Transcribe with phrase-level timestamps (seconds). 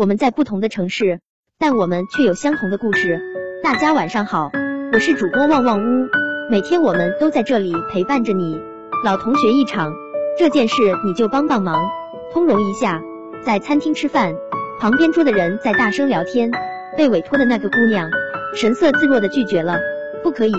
[0.00, 1.20] 我们在不同的城市，
[1.58, 3.20] 但我们却有相同的故事。
[3.62, 4.50] 大家晚上好，
[4.94, 6.08] 我是主播旺旺屋，
[6.50, 8.58] 每天我们都在这里陪伴着你。
[9.04, 9.92] 老同学一场，
[10.38, 10.74] 这件事
[11.04, 11.78] 你就帮帮忙，
[12.32, 13.02] 通融一下。
[13.44, 14.34] 在餐厅吃饭，
[14.80, 16.50] 旁边桌的人在大声聊天，
[16.96, 18.08] 被委托的那个姑娘
[18.56, 19.76] 神色自若的拒绝了，
[20.22, 20.54] 不可以，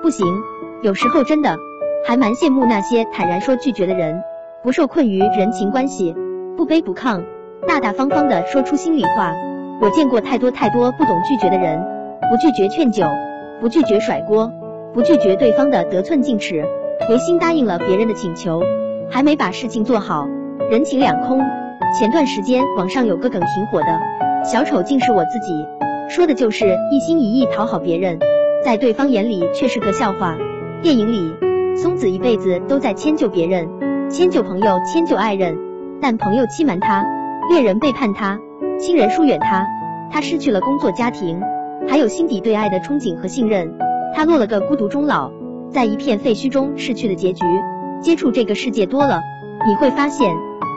[0.00, 0.26] 不行。
[0.80, 1.58] 有时候真的
[2.06, 4.22] 还蛮羡慕那些坦然说拒绝的人，
[4.62, 6.16] 不受困于人情关系，
[6.56, 7.22] 不卑不亢，
[7.66, 9.34] 大大方方的说出心里话。
[9.80, 11.80] 我见过太多太多不懂拒绝的人，
[12.30, 13.04] 不拒绝劝酒，
[13.60, 14.50] 不拒绝甩锅，
[14.92, 16.64] 不拒绝对方的得寸进尺，
[17.08, 18.60] 违心答应了别人的请求，
[19.08, 20.26] 还没把事情做好，
[20.70, 21.40] 人情两空。
[21.96, 24.00] 前段时间网上有个梗挺火的，
[24.44, 25.66] 小丑竟是我自己，
[26.08, 28.18] 说的就是一心一意讨好别人，
[28.64, 30.36] 在对方眼里却是个笑话。
[30.82, 33.68] 电影里，松子一辈子都在迁就别人，
[34.10, 35.56] 迁就朋友，迁就爱人，
[36.02, 37.04] 但朋友欺瞒他，
[37.48, 38.38] 恋人背叛他，
[38.78, 39.66] 亲人疏远他，
[40.10, 41.40] 他失去了工作、家庭，
[41.88, 43.74] 还有心底对爱的憧憬和信任，
[44.14, 45.30] 他落了个孤独终老，
[45.70, 47.44] 在一片废墟中逝去的结局。
[48.02, 49.22] 接触这个世界多了，
[49.66, 50.30] 你会发现，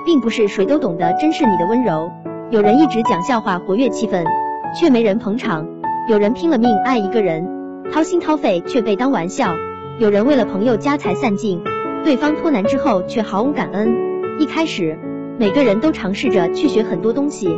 [0.06, 2.10] 并不是谁都懂得珍视你的温柔。
[2.52, 4.24] 有人一直讲笑话活跃气氛，
[4.74, 5.66] 却没人捧场；
[6.08, 7.46] 有人拼了命爱一个人，
[7.92, 9.54] 掏心掏肺却被当玩笑。
[10.00, 11.62] 有人为了朋友家财散尽，
[12.06, 13.94] 对方脱难之后却毫无感恩。
[14.40, 14.98] 一开始，
[15.40, 17.50] 每个人都尝试着去学很多东西，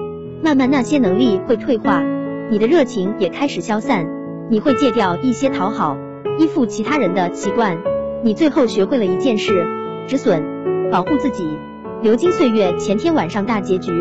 [0.42, 2.02] 慢慢那些能力会退化，
[2.50, 4.06] 你的热情也开始消散，
[4.50, 5.98] 你会戒掉一些讨好、
[6.40, 7.78] 依附其他人的习惯。
[8.24, 9.66] 你最后学会了一件事：
[10.08, 10.42] 止损，
[10.92, 11.46] 保护自己。
[12.02, 13.92] 流金岁月前天晚上大结局，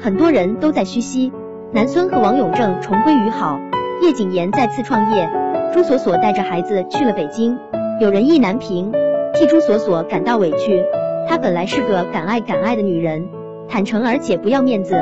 [0.00, 1.32] 很多人都在嘘唏，
[1.72, 3.60] 南孙和王永正重归于好，
[4.02, 5.30] 叶谨言再次创业，
[5.72, 7.56] 朱锁锁带着孩子去了北京。
[8.00, 8.92] 有人意难平，
[9.34, 10.82] 替朱锁锁感到委屈。
[11.28, 13.28] 她本来是个敢爱敢爱的女人，
[13.68, 14.94] 坦诚而且不要面子。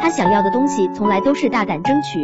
[0.00, 2.22] 她想要的东西从来都是大胆争取，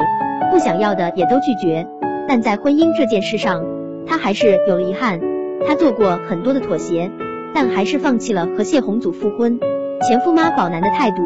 [0.51, 1.87] 不想要的也都拒绝。
[2.29, 3.65] 但在婚姻这件事上，
[4.07, 5.21] 她还是有了遗憾。
[5.67, 7.11] 她做过很多的妥协，
[7.55, 9.59] 但还是放弃了和谢宏祖复婚。
[10.03, 11.17] 前夫妈宝男的态度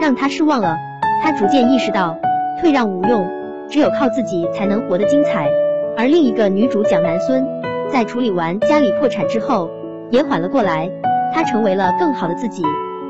[0.00, 0.76] 让她失望了。
[1.22, 2.16] 她逐渐意识到，
[2.60, 3.26] 退让无用，
[3.68, 5.48] 只有靠自己才能活得精彩。
[5.96, 7.46] 而另一个女主蒋南孙。
[7.92, 9.68] 在处理完家里破产之后，
[10.10, 10.88] 也缓了过来。
[11.32, 12.62] 他成为了更好的自己，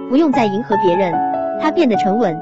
[0.09, 1.13] 不用再迎合别人，
[1.61, 2.37] 他变得沉稳，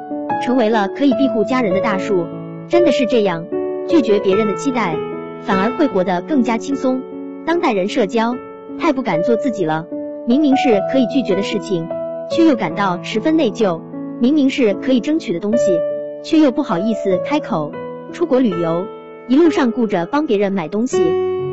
[0.45, 2.27] 成为了可以庇护家人的大树。
[2.69, 3.47] 真的是这样，
[3.89, 4.95] 拒绝别人的期待，
[5.43, 7.01] 反而会活得更加轻松。
[7.47, 8.35] 当代人社交
[8.79, 9.87] 太不敢做自己了，
[10.27, 11.89] 明明是可以拒绝的事情，
[12.31, 13.81] 却又感到十分内疚；
[14.21, 15.79] 明明是可以争取的东西，
[16.23, 17.73] 却又不好意思开口。
[18.13, 18.87] 出国旅游，
[19.29, 20.99] 一路上顾着帮别人买东西。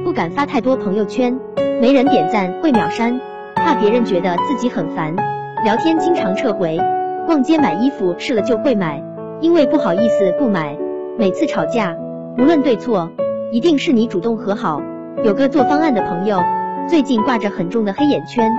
[0.04, 1.40] 不敢发太多朋友圈，
[1.82, 3.20] 没人点赞会秒删，
[3.66, 5.16] 怕别人觉得自己很烦。
[5.64, 6.78] 聊天经常撤回，
[7.26, 9.04] 逛街买衣服试了就会买，
[9.42, 10.78] 因为不好意思不买。
[11.18, 11.96] 每次吵架，
[12.38, 13.10] 无论对错，
[13.52, 14.84] 一定是你主动和好。
[15.24, 16.44] 有个做方案的朋友，
[16.88, 18.52] 最近挂着很重的黑眼圈，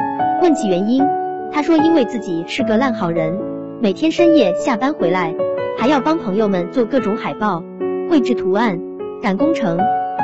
[0.43, 1.07] 问起原因，
[1.53, 3.39] 他说因为自己是个烂好人，
[3.81, 5.33] 每天深夜下班回来，
[5.79, 7.63] 还要帮朋友们做各种海报、
[8.11, 8.81] 绘制图案、
[9.23, 9.79] 赶工程。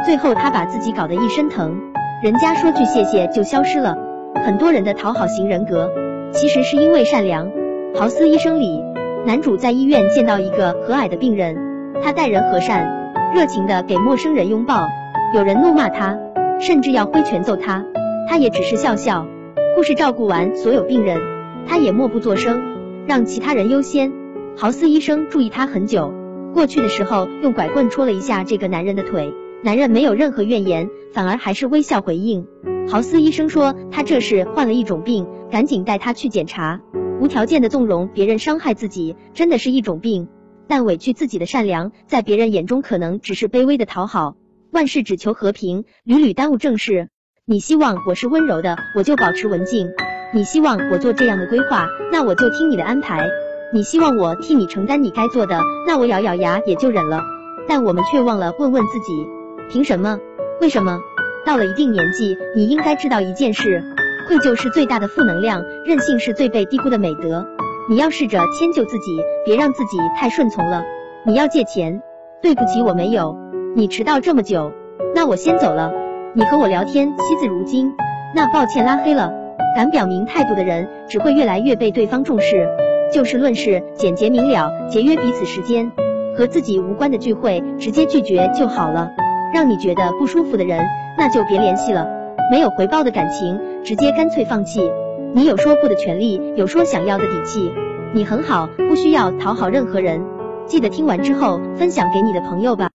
[0.04, 1.78] 最后他把自己搞得一身疼，
[2.24, 3.96] 人家说句谢谢就消失了。
[4.44, 5.92] 很多人的讨好型人格，
[6.32, 7.48] 其实是因为善良。
[7.94, 8.82] 豪斯医生里，
[9.24, 11.56] 男主在医院见到一个和蔼的病人，
[12.02, 14.88] 他待人和善，热情的给陌生人拥抱。
[15.32, 16.18] 有人怒骂他，
[16.58, 17.84] 甚至要挥拳揍他，
[18.28, 19.28] 他也只是笑笑。
[19.76, 21.20] 护士照顾完所有病人，
[21.68, 22.60] 他也默不作声，
[23.06, 24.12] 让其他人优先。
[24.56, 26.12] 豪斯医生注意他很久，
[26.52, 29.32] 过去的时候用拐棍戳了一下这个男人的腿。
[29.62, 32.48] 男人没有任何怨言，反而还是微笑回应。
[32.88, 36.80] 豪斯医生说他这是患了一种病，赶紧带他去检查。
[37.20, 40.28] 无条件的纵容别人伤害自己，真的是一种病。
[40.68, 44.36] 但委屈自己的善良，在别人眼中可能只是卑微的讨好。
[44.70, 47.08] 万事只求和平，屡屡耽误正事。
[47.44, 49.88] 你希望我是温柔的，我就保持文静；
[50.34, 53.24] 你希望我做这样的规划，那我就听你的安排；
[53.72, 57.22] 你希望我替你承担你该做的，那我咬咬牙也就忍了。
[57.68, 59.26] 但我们却忘了问问自己。
[59.70, 60.18] 凭什么？
[60.60, 61.00] 为什么？
[61.44, 63.82] 到了一定年纪，你应该知道一件事：
[64.28, 67.44] 愧疚是最大的负能量，任性是最被低估的美德。
[67.90, 70.84] 你要试着迁就自己，别让自己太顺从了。
[71.26, 72.00] 你要借钱，
[72.40, 73.36] 对不起，我没有。
[73.74, 74.72] 你迟到这么久，
[75.14, 75.92] 那我先走了。
[76.34, 77.92] 你和我聊天惜字如金，
[78.36, 79.32] 那抱歉拉黑了。
[79.74, 82.68] 敢表明态度的人，只会越来越被对方重视。
[83.12, 85.90] 就事论事，简洁明了，节约彼此时间。
[86.36, 89.10] 和自己无关的聚会，直接拒绝就好了。
[89.52, 90.82] 让你觉得不舒服的人，
[91.18, 92.06] 那就别联系了。
[92.50, 94.90] 没有回报的感情，直接干脆放弃。
[95.34, 97.72] 你有说不的权利，有说想要的底气。
[98.14, 100.22] 你很好，不需要讨好任何人。
[100.66, 102.91] 记得听完之后分享给你的朋友吧。